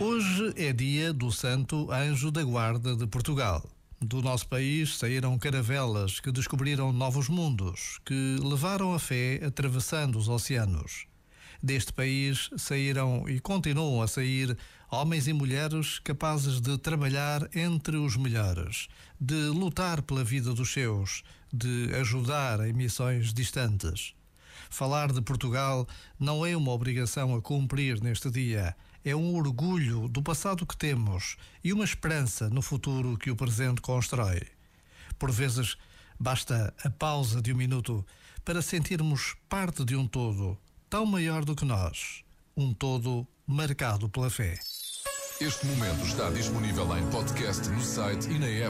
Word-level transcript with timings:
Hoje 0.00 0.54
é 0.56 0.72
dia 0.72 1.12
do 1.12 1.30
Santo 1.30 1.92
Anjo 1.92 2.30
da 2.30 2.42
Guarda 2.42 2.96
de 2.96 3.06
Portugal. 3.06 3.62
Do 4.00 4.22
nosso 4.22 4.48
país 4.48 4.96
saíram 4.96 5.38
caravelas 5.38 6.18
que 6.18 6.32
descobriram 6.32 6.94
novos 6.94 7.28
mundos, 7.28 8.00
que 8.06 8.38
levaram 8.42 8.94
a 8.94 8.98
fé 8.98 9.38
atravessando 9.44 10.16
os 10.16 10.30
oceanos. 10.30 11.04
Deste 11.62 11.92
país 11.92 12.48
saíram 12.56 13.28
e 13.28 13.40
continuam 13.40 14.00
a 14.00 14.08
sair 14.08 14.56
homens 14.90 15.28
e 15.28 15.34
mulheres 15.34 15.98
capazes 15.98 16.58
de 16.58 16.78
trabalhar 16.78 17.46
entre 17.54 17.98
os 17.98 18.16
melhores, 18.16 18.88
de 19.20 19.48
lutar 19.48 20.00
pela 20.00 20.24
vida 20.24 20.54
dos 20.54 20.72
seus, 20.72 21.22
de 21.52 21.94
ajudar 21.96 22.66
em 22.66 22.72
missões 22.72 23.34
distantes. 23.34 24.14
Falar 24.70 25.12
de 25.12 25.20
Portugal 25.20 25.86
não 26.18 26.44
é 26.44 26.56
uma 26.56 26.72
obrigação 26.72 27.34
a 27.34 27.40
cumprir 27.42 28.00
neste 28.02 28.30
dia, 28.30 28.76
é 29.04 29.14
um 29.14 29.34
orgulho 29.34 30.08
do 30.08 30.22
passado 30.22 30.66
que 30.66 30.76
temos 30.76 31.36
e 31.62 31.72
uma 31.72 31.84
esperança 31.84 32.48
no 32.50 32.62
futuro 32.62 33.16
que 33.16 33.30
o 33.30 33.36
presente 33.36 33.80
constrói. 33.80 34.42
Por 35.18 35.30
vezes, 35.30 35.76
basta 36.18 36.74
a 36.84 36.90
pausa 36.90 37.40
de 37.40 37.52
um 37.52 37.56
minuto 37.56 38.04
para 38.44 38.62
sentirmos 38.62 39.36
parte 39.48 39.84
de 39.84 39.94
um 39.94 40.06
todo 40.06 40.58
tão 40.88 41.04
maior 41.04 41.44
do 41.44 41.54
que 41.54 41.64
nós, 41.64 42.24
um 42.56 42.72
todo 42.72 43.26
marcado 43.46 44.08
pela 44.08 44.30
fé. 44.30 44.58
Este 45.40 45.66
momento 45.66 46.04
está 46.04 46.30
disponível 46.30 46.98
em 46.98 47.06
podcast 47.10 47.68
no 47.68 47.80
site 47.80 48.28
e 48.28 48.38
na 48.38 48.46
app. 48.46 48.66